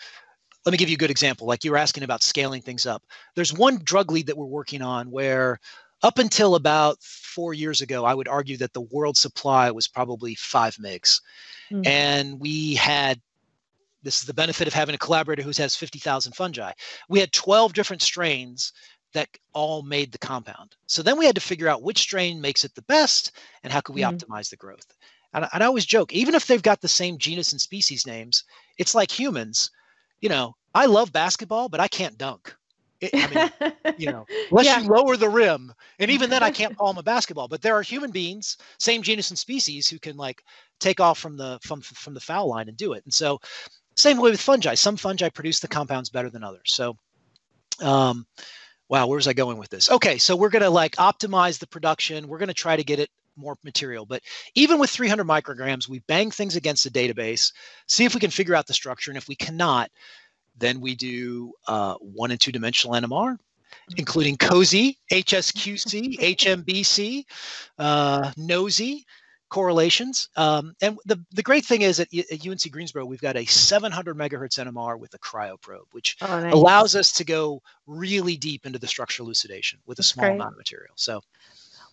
[0.65, 3.03] let me give you a good example like you were asking about scaling things up
[3.35, 5.59] there's one drug lead that we're working on where
[6.01, 10.35] up until about four years ago, I would argue that the world supply was probably
[10.35, 11.21] five megs.
[11.71, 11.85] Mm.
[11.85, 13.21] And we had
[14.01, 16.71] this is the benefit of having a collaborator who has 50,000 fungi.
[17.09, 18.71] We had 12 different strains
[19.13, 20.75] that all made the compound.
[20.87, 23.31] So then we had to figure out which strain makes it the best
[23.63, 24.11] and how can we mm.
[24.11, 24.85] optimize the growth.
[25.33, 28.43] And, and I always joke, even if they've got the same genus and species names,
[28.77, 29.71] it's like humans.
[30.21, 32.55] You know, I love basketball, but I can't dunk.
[33.01, 34.81] It, I mean, you know, unless yeah.
[34.81, 37.47] you lower the rim, and even then, I can't call them a basketball.
[37.47, 40.43] But there are human beings, same genus and species, who can like
[40.79, 43.03] take off from the from from the foul line and do it.
[43.05, 43.39] And so,
[43.95, 44.73] same way with fungi.
[44.75, 46.73] Some fungi produce the compounds better than others.
[46.73, 46.97] So,
[47.81, 48.25] um,
[48.89, 49.89] wow, where's I going with this?
[49.89, 52.27] Okay, so we're gonna like optimize the production.
[52.27, 54.05] We're gonna try to get it more material.
[54.05, 54.21] But
[54.55, 57.53] even with 300 micrograms, we bang things against the database,
[57.87, 59.89] see if we can figure out the structure, and if we cannot
[60.59, 63.37] then we do uh, one and two dimensional NMR,
[63.97, 67.23] including COSY, HSQC, HMBC,
[67.79, 69.05] uh, NOESY,
[69.49, 70.29] correlations.
[70.35, 74.17] Um, and the, the great thing is at, at, UNC Greensboro, we've got a 700
[74.17, 76.53] megahertz NMR with a cryoprobe, which oh, nice.
[76.53, 80.35] allows us to go really deep into the structure elucidation with a small great.
[80.35, 80.93] amount of material.
[80.95, 81.21] So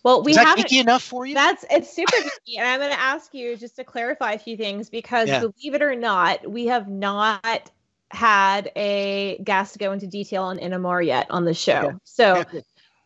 [0.03, 1.33] well, we have geeky enough for you.
[1.33, 4.55] That's it's super geeky, and I'm going to ask you just to clarify a few
[4.55, 5.39] things because yeah.
[5.39, 7.71] believe it or not, we have not
[8.09, 11.87] had a guest go into detail on NMR yet on the show.
[11.87, 11.97] Okay.
[12.03, 12.43] So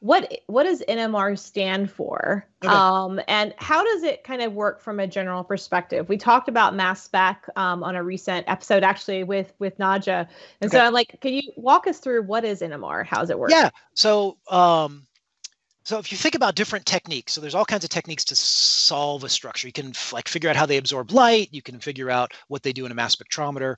[0.01, 2.45] what what does NMR stand for?
[2.65, 2.73] Okay.
[2.73, 6.09] Um, and how does it kind of work from a general perspective?
[6.09, 10.27] We talked about mass spec um, on a recent episode actually with with Nadja.
[10.59, 10.77] And okay.
[10.77, 13.05] so I'm like, can you walk us through what is NMR?
[13.05, 13.51] How does it work?
[13.51, 13.69] Yeah.
[13.93, 15.05] So um
[15.83, 19.23] so if you think about different techniques, so there's all kinds of techniques to solve
[19.23, 19.67] a structure.
[19.67, 21.49] You can like figure out how they absorb light.
[21.51, 23.77] You can figure out what they do in a mass spectrometer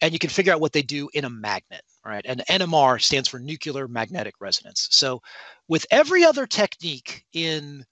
[0.00, 2.24] and you can figure out what they do in a magnet, right?
[2.26, 4.88] And NMR stands for nuclear magnetic resonance.
[4.90, 5.22] So,
[5.68, 7.84] with every other technique in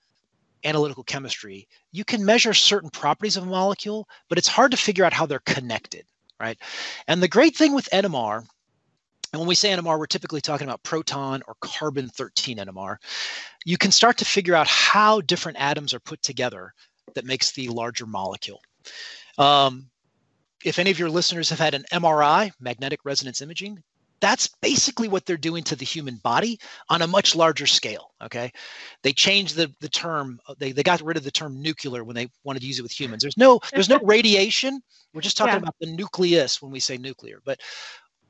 [0.64, 5.04] analytical chemistry, you can measure certain properties of a molecule, but it's hard to figure
[5.04, 6.04] out how they're connected,
[6.40, 6.58] right?
[7.08, 8.38] And the great thing with NMR,
[9.32, 12.96] and when we say NMR, we're typically talking about proton or carbon 13 NMR,
[13.64, 16.72] you can start to figure out how different atoms are put together
[17.14, 18.60] that makes the larger molecule.
[19.38, 19.90] Um,
[20.64, 23.82] if any of your listeners have had an MRI, magnetic resonance imaging,
[24.20, 28.12] that's basically what they're doing to the human body on a much larger scale.
[28.22, 28.50] Okay.
[29.02, 32.28] They changed the, the term, they, they got rid of the term nuclear when they
[32.42, 33.22] wanted to use it with humans.
[33.22, 34.80] There's no, there's no radiation.
[35.12, 35.58] We're just talking yeah.
[35.58, 37.40] about the nucleus when we say nuclear.
[37.44, 37.60] But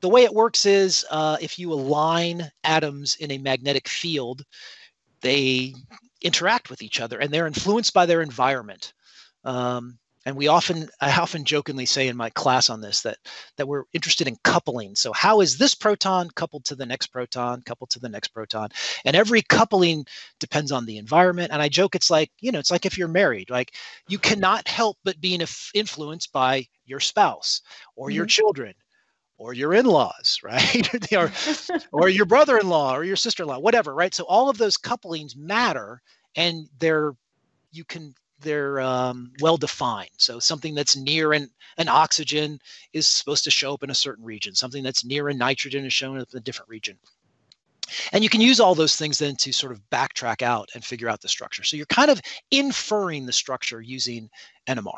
[0.01, 4.43] the way it works is uh, if you align atoms in a magnetic field,
[5.21, 5.73] they
[6.21, 8.93] interact with each other and they're influenced by their environment.
[9.45, 13.17] Um, and we often i often jokingly say in my class on this that
[13.57, 14.95] that we're interested in coupling.
[14.95, 18.69] So how is this proton coupled to the next proton coupled to the next proton?
[19.05, 20.05] And every coupling
[20.39, 21.51] depends on the environment.
[21.51, 23.73] And i joke it's like you know it's like if you're married like
[24.07, 25.41] you cannot help but being
[25.73, 27.61] influenced by your spouse
[27.95, 28.15] or mm-hmm.
[28.15, 28.73] your children
[29.37, 31.13] or your in-laws right?
[31.13, 31.31] Or,
[31.91, 34.13] or your brother-in-law or your sister-in-law whatever right?
[34.13, 36.01] So all of those couplings matter
[36.35, 37.13] and they're
[37.71, 40.11] you can they're um, well defined.
[40.17, 42.59] So something that's near an, an oxygen
[42.93, 44.55] is supposed to show up in a certain region.
[44.55, 46.97] Something that's near a nitrogen is shown up in a different region.
[48.13, 51.09] And you can use all those things then to sort of backtrack out and figure
[51.09, 51.63] out the structure.
[51.63, 54.29] So you're kind of inferring the structure using
[54.67, 54.93] NMR.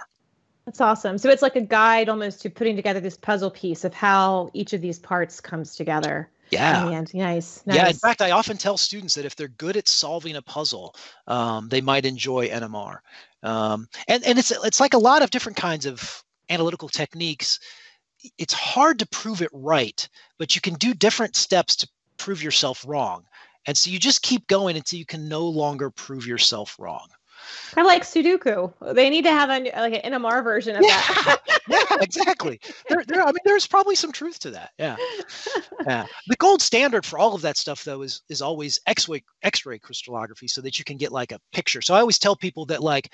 [0.66, 1.18] That's awesome.
[1.18, 4.74] So it's like a guide almost to putting together this puzzle piece of how each
[4.74, 6.30] of these parts comes together.
[6.50, 6.84] Yeah.
[6.90, 7.64] Nice, nice.
[7.66, 7.88] Yeah.
[7.88, 10.96] In fact, I often tell students that if they're good at solving a puzzle,
[11.28, 13.00] um, they might enjoy NMR.
[13.44, 17.60] Um, and and it's it's like a lot of different kinds of analytical techniques.
[18.38, 20.08] It's hard to prove it right,
[20.40, 23.24] but you can do different steps to prove yourself wrong.
[23.68, 27.08] And so you just keep going until you can no longer prove yourself wrong.
[27.72, 28.74] Kind of like Sudoku.
[28.94, 31.02] They need to have a like an NMR version of yeah.
[31.26, 31.42] that.
[31.70, 32.60] yeah, exactly.
[32.90, 33.22] There, there.
[33.22, 34.72] I mean, there's probably some truth to that.
[34.80, 34.96] Yeah,
[35.86, 36.06] yeah.
[36.28, 40.48] The gold standard for all of that stuff, though, is is always X-ray X-ray crystallography,
[40.48, 41.82] so that you can get like a picture.
[41.82, 43.12] So I always tell people that like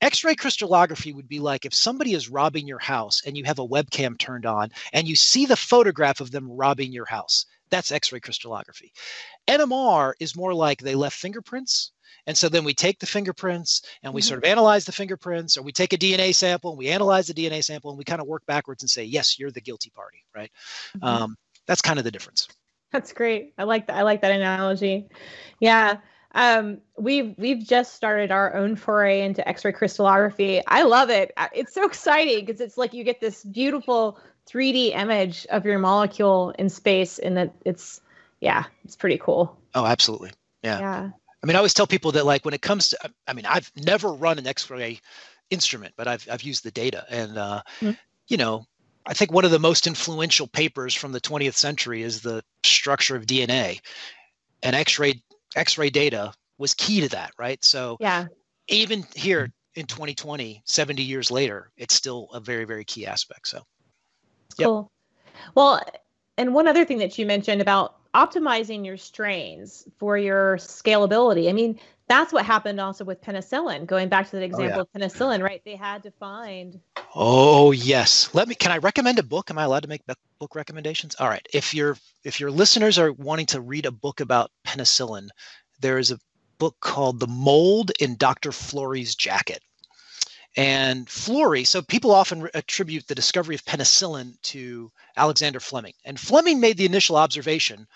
[0.00, 3.66] X-ray crystallography would be like if somebody is robbing your house and you have a
[3.66, 7.46] webcam turned on and you see the photograph of them robbing your house.
[7.70, 8.92] That's X-ray crystallography.
[9.48, 11.92] NMR is more like they left fingerprints
[12.26, 14.28] and so then we take the fingerprints and we mm-hmm.
[14.28, 17.34] sort of analyze the fingerprints, or we take a DNA sample and we analyze the
[17.34, 20.24] DNA sample and we kind of work backwards and say, yes, you're the guilty party,
[20.34, 20.50] right?
[20.96, 21.04] Mm-hmm.
[21.04, 22.48] Um, that's kind of the difference.
[22.92, 23.52] That's great.
[23.58, 23.96] I like that.
[23.96, 25.08] I like that analogy.
[25.60, 25.98] Yeah.
[26.34, 30.62] Um, we've we've just started our own foray into X-ray crystallography.
[30.66, 31.32] I love it.
[31.54, 36.50] It's so exciting because it's like you get this beautiful 3D image of your molecule
[36.58, 38.00] in space, and that it's
[38.40, 39.56] yeah, it's pretty cool.
[39.74, 40.30] Oh, absolutely.
[40.62, 40.78] Yeah.
[40.78, 41.10] Yeah.
[41.46, 43.70] I mean, I always tell people that like when it comes to, I mean, I've
[43.76, 44.98] never run an X-ray
[45.50, 47.92] instrument, but I've I've used the data, and uh, mm-hmm.
[48.26, 48.66] you know,
[49.06, 53.14] I think one of the most influential papers from the 20th century is the structure
[53.14, 53.78] of DNA,
[54.64, 55.22] and X-ray
[55.54, 57.64] X-ray data was key to that, right?
[57.64, 58.26] So yeah,
[58.66, 63.46] even here in 2020, 70 years later, it's still a very very key aspect.
[63.46, 63.58] So
[64.58, 64.66] yep.
[64.66, 64.90] cool.
[65.54, 65.80] Well,
[66.38, 71.48] and one other thing that you mentioned about optimizing your strains for your scalability.
[71.48, 73.86] I mean, that's what happened also with penicillin.
[73.86, 75.02] Going back to that example oh, yeah.
[75.02, 75.62] of penicillin, right?
[75.64, 76.80] They had to find.
[77.14, 78.30] Oh yes.
[78.32, 78.54] Let me.
[78.54, 79.50] Can I recommend a book?
[79.50, 80.02] Am I allowed to make
[80.38, 81.16] book recommendations?
[81.18, 81.46] All right.
[81.52, 85.28] If your if your listeners are wanting to read a book about penicillin,
[85.80, 86.18] there is a
[86.58, 88.50] book called "The Mold in Dr.
[88.50, 89.62] Florey's Jacket."
[90.56, 95.92] And Florey, so people often attribute the discovery of penicillin to Alexander Fleming.
[96.04, 97.86] And Fleming made the initial observation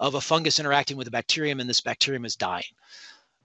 [0.00, 2.74] of a fungus interacting with a bacterium, and this bacterium is dying.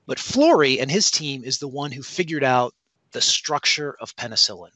[0.08, 2.74] But Florey and his team is the one who figured out
[3.12, 4.72] the structure of penicillin.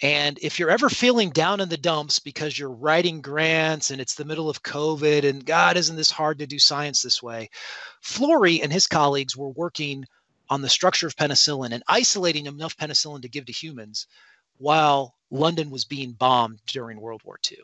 [0.00, 4.14] And if you're ever feeling down in the dumps because you're writing grants and it's
[4.14, 7.50] the middle of COVID and God, isn't this hard to do science this way?
[8.02, 10.06] Florey and his colleagues were working
[10.52, 14.06] on the structure of penicillin and isolating enough penicillin to give to humans
[14.58, 17.56] while London was being bombed during World War II.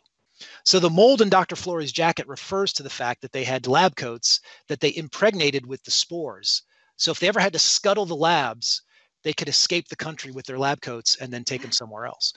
[0.64, 1.54] So the mold in Dr.
[1.54, 5.84] Florey's jacket refers to the fact that they had lab coats that they impregnated with
[5.84, 6.62] the spores.
[6.96, 8.80] So if they ever had to scuttle the labs,
[9.22, 12.32] they could escape the country with their lab coats and then take them somewhere else.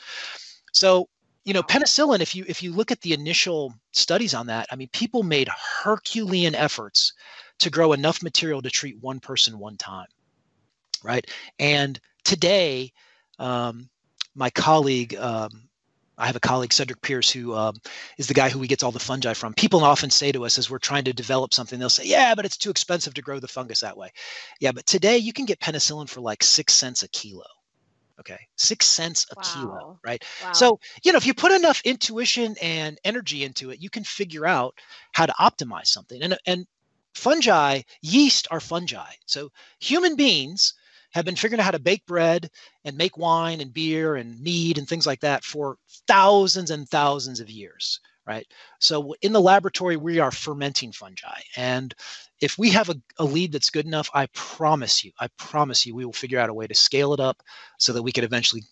[0.74, 1.08] So
[1.46, 4.76] you know penicillin if you if you look at the initial studies on that i
[4.76, 5.50] mean people made
[5.82, 7.14] herculean efforts
[7.58, 10.06] to grow enough material to treat one person one time
[11.04, 11.26] right?
[11.60, 12.92] And today,
[13.40, 13.90] um,
[14.36, 15.50] my colleague, um,
[16.18, 17.76] I have a colleague, Cedric Pearce, who um,
[18.18, 19.54] is the guy who we gets all the fungi from.
[19.54, 22.46] People often say to us as we're trying to develop something, they'll say, "Yeah, but
[22.46, 24.12] it's too expensive to grow the fungus that way."
[24.60, 27.46] Yeah, but today you can get penicillin for like six cents a kilo.
[28.20, 29.42] Okay, six cents a wow.
[29.42, 30.24] kilo, right?
[30.40, 30.50] Wow.
[30.52, 34.46] So you know, if you put enough intuition and energy into it, you can figure
[34.46, 34.76] out
[35.14, 36.22] how to optimize something.
[36.22, 36.68] And and
[37.16, 39.12] fungi, yeast are fungi.
[39.26, 40.74] So human beings
[41.12, 42.50] have been figuring out how to bake bread
[42.86, 47.40] and make wine and beer and mead and things like that for thousands and thousands
[47.40, 48.46] of years right?
[48.78, 51.42] So in the laboratory we are fermenting fungi.
[51.58, 51.94] And
[52.42, 55.96] if we have a, a lead that's good enough i promise you i promise you
[55.96, 57.42] we will figure out a way to scale it up
[57.78, 58.64] so that we could eventually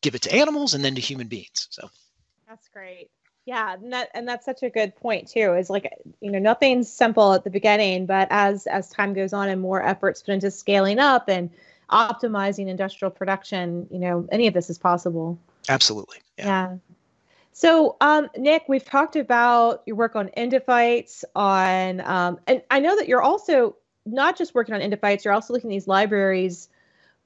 [0.00, 1.88] give it to animals and then to human beings so.
[2.48, 3.10] That's great.
[3.44, 5.88] Yeah and that and that's such a good point too is like
[6.20, 9.82] you know nothing's simple at the beginning but as as time goes on and more
[9.82, 11.50] efforts put into scaling up and
[11.90, 15.38] optimizing industrial production, you know, any of this is possible.
[15.68, 16.18] Absolutely.
[16.38, 16.46] Yeah.
[16.46, 16.76] yeah.
[17.52, 22.96] So, um, Nick, we've talked about your work on endophytes, on, um, and I know
[22.96, 26.68] that you're also not just working on endophytes, you're also looking at these libraries.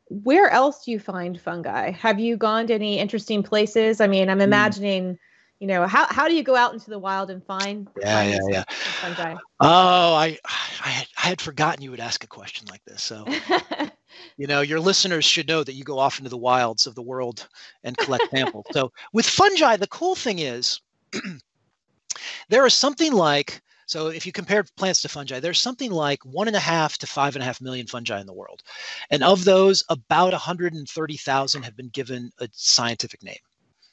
[0.09, 1.91] Where else do you find fungi?
[1.91, 4.01] Have you gone to any interesting places?
[4.01, 4.43] I mean, I'm hmm.
[4.43, 5.15] imagining.
[5.15, 5.19] Mm
[5.61, 8.39] you know how, how do you go out into the wild and find yeah yeah
[8.49, 9.35] yeah fungi?
[9.61, 13.27] oh I, I had, I had forgotten you would ask a question like this so
[14.37, 17.03] you know your listeners should know that you go off into the wilds of the
[17.03, 17.49] world
[17.85, 18.67] and collect samples.
[18.73, 20.81] So with fungi the cool thing is
[22.49, 26.47] there is something like so if you compare plants to fungi there's something like one
[26.47, 28.63] and a half to five and a half million fungi in the world.
[29.11, 33.37] And of those about 130000 have been given a scientific name.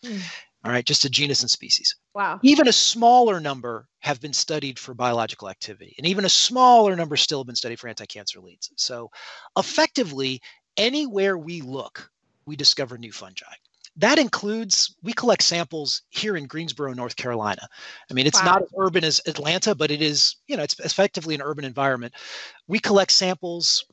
[0.03, 0.21] Mm.
[0.67, 4.79] All right just a genus and species wow even a smaller number have been studied
[4.79, 8.71] for biological activity, and even a smaller number still have been studied for anti-cancer leads.
[8.77, 9.11] So,
[9.57, 10.41] effectively,
[10.77, 12.09] anywhere we look,
[12.45, 13.45] we discover new fungi.
[13.97, 17.67] That includes we collect samples here in Greensboro, North Carolina.
[18.09, 18.53] I mean, it's wow.
[18.53, 22.13] not as urban as Atlanta, but it is, you know, it's effectively an urban environment.
[22.67, 23.83] We collect samples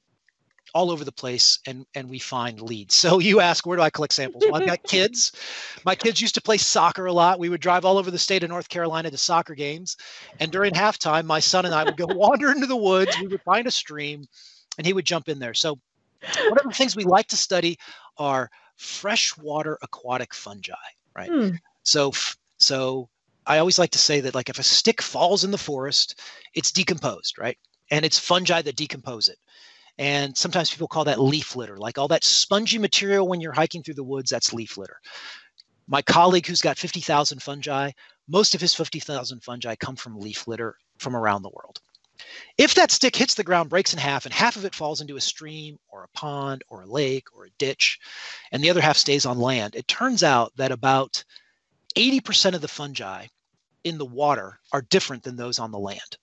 [0.74, 2.94] all over the place and and we find leads.
[3.04, 4.44] So you ask, where do I collect samples?
[4.46, 5.32] Well, I've got kids.
[5.84, 7.38] My kids used to play soccer a lot.
[7.38, 9.96] We would drive all over the state of North Carolina to soccer games.
[10.40, 13.14] And during halftime, my son and I would go wander into the woods.
[13.20, 14.24] We would find a stream
[14.78, 15.52] and he would jump in there.
[15.52, 15.78] So
[16.48, 17.78] one of the things we like to study
[18.16, 20.72] are freshwater aquatic fungi,
[21.14, 21.30] right?
[21.30, 21.50] Hmm.
[21.82, 22.12] So
[22.58, 23.10] so
[23.46, 26.20] I always like to say that like if a stick falls in the forest,
[26.54, 27.58] it's decomposed, right?
[27.90, 29.38] And it's fungi that decompose it.
[29.98, 33.82] And sometimes people call that leaf litter, like all that spongy material when you're hiking
[33.82, 34.96] through the woods, that's leaf litter.
[35.86, 37.90] My colleague who's got 50,000 fungi,
[38.26, 41.80] most of his 50,000 fungi come from leaf litter from around the world.
[42.56, 45.16] If that stick hits the ground, breaks in half, and half of it falls into
[45.16, 47.98] a stream or a pond or a lake or a ditch,
[48.50, 51.22] and the other half stays on land, it turns out that about
[51.96, 53.26] 80% of the fungi
[53.82, 56.16] in the water are different than those on the land.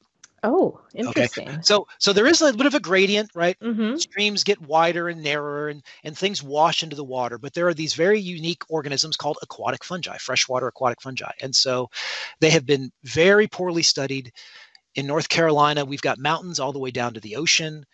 [0.44, 1.48] Oh, interesting.
[1.48, 1.58] Okay.
[1.62, 3.56] So so there is a bit of a gradient, right?
[3.60, 3.98] Mm-hmm.
[3.98, 7.76] Streams get wider and narrower and, and things wash into the water, but there are
[7.76, 11.32] these very unique organisms called aquatic fungi, freshwater aquatic fungi.
[11.42, 11.90] And so
[12.40, 14.32] they have been very poorly studied.
[14.96, 17.86] In North Carolina, we've got mountains all the way down to the ocean.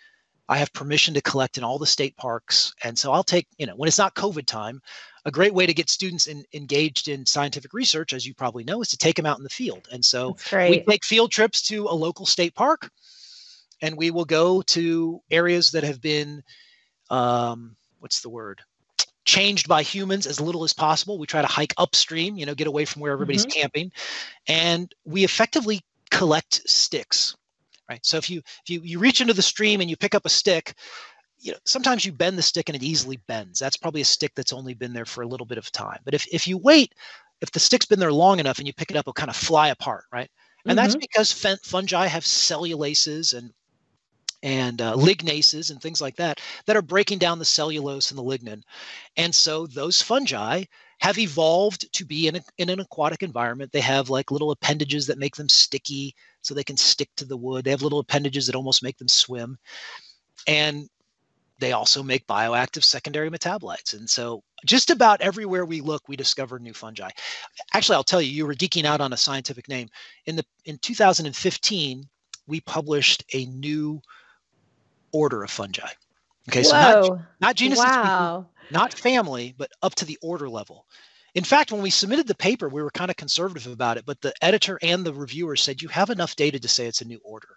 [0.50, 2.74] I have permission to collect in all the state parks.
[2.84, 4.82] And so I'll take, you know, when it's not COVID time,
[5.28, 8.82] a great way to get students in, engaged in scientific research, as you probably know,
[8.82, 9.88] is to take them out in the field.
[9.92, 12.90] And so we take field trips to a local state park
[13.82, 16.42] and we will go to areas that have been,
[17.12, 18.62] um, what's the word?
[19.26, 21.20] changed by humans as little as possible.
[21.20, 23.60] We try to hike upstream, you know, get away from where everybody's mm-hmm.
[23.60, 23.92] camping.
[24.48, 27.36] And we effectively collect sticks
[27.90, 28.06] right?
[28.06, 30.30] So if you if you you reach into the stream and you pick up a
[30.30, 30.74] stick,
[31.40, 33.60] you know sometimes you bend the stick and it easily bends.
[33.60, 36.00] That's probably a stick that's only been there for a little bit of time.
[36.06, 36.94] But if if you wait,
[37.42, 39.36] if the stick's been there long enough and you pick it up, it'll kind of
[39.36, 40.30] fly apart, right?
[40.66, 40.84] And mm-hmm.
[40.84, 41.32] that's because
[41.64, 43.54] fungi have cellulases and
[44.44, 48.24] and uh, lignases and things like that that are breaking down the cellulose and the
[48.24, 48.62] lignin.
[49.16, 50.64] And so those fungi
[51.00, 53.72] have evolved to be in, a, in an aquatic environment.
[53.72, 57.38] They have like little appendages that make them sticky so they can stick to the
[57.38, 57.66] wood.
[57.66, 59.58] They have little appendages that almost make them swim.
[60.48, 60.88] And
[61.60, 63.94] they also make bioactive secondary metabolites.
[63.94, 67.10] And so just about everywhere we look, we discover new fungi.
[67.74, 69.90] Actually, I'll tell you, you were geeking out on a scientific name.
[70.26, 72.04] In the in 2015,
[72.48, 74.02] we published a new
[75.12, 75.90] order of fungi.
[76.50, 78.46] Okay, so not, not genus, wow.
[78.72, 80.86] not family, but up to the order level.
[81.36, 84.22] In fact, when we submitted the paper, we were kind of conservative about it, but
[84.22, 87.20] the editor and the reviewer said you have enough data to say it's a new
[87.24, 87.50] order.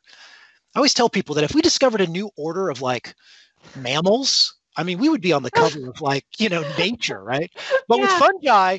[0.75, 3.15] I always tell people that if we discovered a new order of like
[3.77, 7.51] mammals, I mean, we would be on the cover of like, you know, nature, right?
[7.89, 8.05] But yeah.
[8.05, 8.79] with fungi,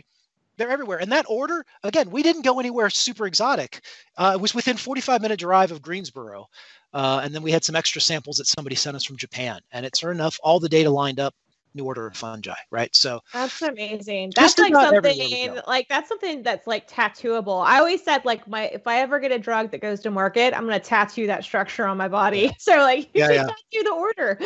[0.58, 1.00] they're everywhere.
[1.00, 3.82] And that order, again, we didn't go anywhere super exotic.
[4.18, 6.48] Uh, it was within 45 minute drive of Greensboro.
[6.94, 9.60] Uh, and then we had some extra samples that somebody sent us from Japan.
[9.72, 11.34] And it sure enough, all the data lined up
[11.74, 12.94] new order of fungi, right?
[12.96, 14.34] So that's amazing.
[14.36, 17.66] That's like something like that's something that's like tattooable.
[17.66, 20.54] I always said like my if I ever get a drug that goes to market,
[20.56, 22.52] I'm gonna tattoo that structure on my body.
[22.62, 23.44] So like you yeah, yeah.
[23.44, 24.38] tattoo the order.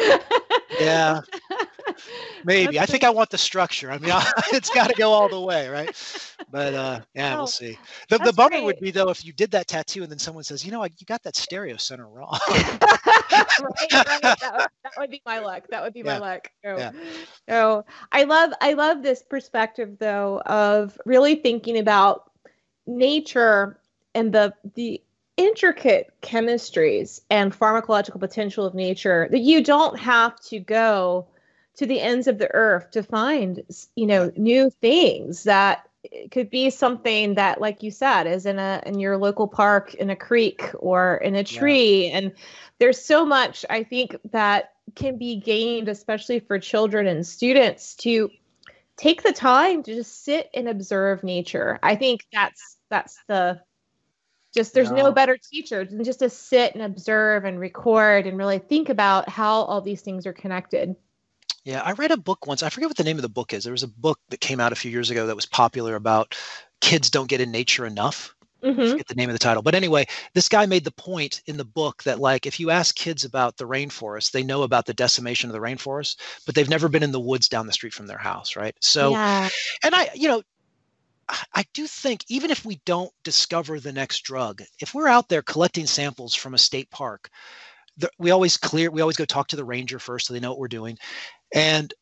[0.79, 1.19] yeah.
[2.45, 2.79] Maybe.
[2.79, 3.91] I think I want the structure.
[3.91, 4.11] I mean,
[4.53, 5.89] it's got to go all the way, right?
[6.51, 7.77] But uh, yeah, oh, we'll see.
[8.09, 8.63] The, the bummer great.
[8.63, 11.05] would be though if you did that tattoo and then someone says, you know, you
[11.05, 12.37] got that stereo center wrong.
[12.49, 13.89] right, right.
[13.91, 15.63] That, would, that, would, be my luck.
[15.69, 16.19] That would be yeah.
[16.19, 16.49] my luck.
[16.65, 16.91] Oh.
[17.47, 22.31] Oh, I love I love this perspective though of really thinking about
[22.87, 23.79] nature
[24.13, 25.01] and the the
[25.37, 31.27] intricate chemistries and pharmacological potential of nature that you don't have to go
[31.75, 33.61] to the ends of the earth to find
[33.95, 35.87] you know new things that
[36.31, 40.09] could be something that like you said is in a in your local park in
[40.09, 42.17] a creek or in a tree yeah.
[42.17, 42.31] and
[42.79, 48.29] there's so much i think that can be gained especially for children and students to
[48.97, 53.59] take the time to just sit and observe nature i think that's that's the
[54.53, 55.03] just there's no.
[55.03, 59.27] no better teacher than just to sit and observe and record and really think about
[59.27, 60.95] how all these things are connected
[61.65, 62.61] yeah, I read a book once.
[62.61, 63.63] I forget what the name of the book is.
[63.63, 66.35] There was a book that came out a few years ago that was popular about
[66.79, 68.34] kids don't get in nature enough.
[68.65, 68.81] Mm-hmm.
[68.81, 69.61] I forget the name of the title.
[69.61, 72.95] But anyway, this guy made the point in the book that like if you ask
[72.95, 76.89] kids about the rainforest, they know about the decimation of the rainforest, but they've never
[76.89, 78.75] been in the woods down the street from their house, right?
[78.81, 79.49] So yeah.
[79.83, 80.41] and I, you know,
[81.53, 85.41] I do think even if we don't discover the next drug, if we're out there
[85.41, 87.29] collecting samples from a state park,
[87.97, 90.51] the, we always clear, we always go talk to the ranger first so they know
[90.51, 90.97] what we're doing.
[91.53, 91.93] And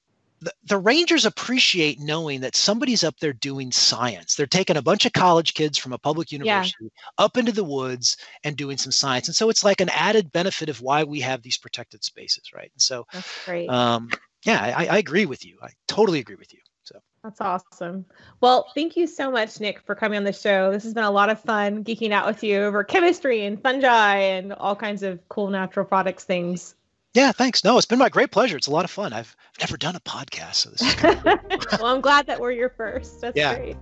[0.43, 4.35] the, the Rangers appreciate knowing that somebody's up there doing science.
[4.35, 7.23] They're taking a bunch of college kids from a public university yeah.
[7.23, 9.27] up into the woods and doing some science.
[9.27, 12.71] And so it's like an added benefit of why we have these protected spaces, right?
[12.73, 13.69] And so, That's great.
[13.69, 14.09] Um,
[14.45, 15.57] yeah, I, I agree with you.
[15.61, 16.59] I totally agree with you.
[16.83, 18.05] So that's awesome.
[18.41, 20.71] Well, thank you so much, Nick, for coming on the show.
[20.71, 24.17] This has been a lot of fun geeking out with you over chemistry and fungi
[24.17, 26.75] and all kinds of cool natural products things.
[27.13, 27.63] Yeah, thanks.
[27.63, 28.57] No, it's been my great pleasure.
[28.57, 29.13] It's a lot of fun.
[29.13, 33.21] I've never done a podcast, so this is well, I'm glad that we're your first.
[33.21, 33.55] That's yeah.
[33.55, 33.77] great.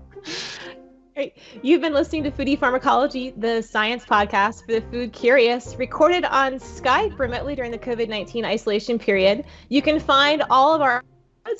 [1.16, 1.38] Great.
[1.62, 6.54] You've been listening to Foodie Pharmacology, the science podcast for the food curious, recorded on
[6.54, 9.46] Skype remotely during the COVID 19 isolation period.
[9.70, 11.04] You can find all of our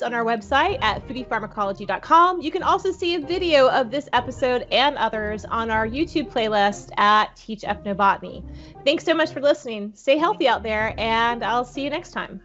[0.02, 2.40] on our website at foodiepharmacology.com.
[2.40, 6.90] You can also see a video of this episode and others on our YouTube playlist
[6.98, 8.42] at Teach Ethnobotany.
[8.84, 9.92] Thanks so much for listening.
[9.94, 12.40] Stay healthy out there, and I'll see you next time.